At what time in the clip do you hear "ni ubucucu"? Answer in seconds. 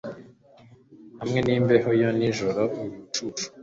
2.73-3.43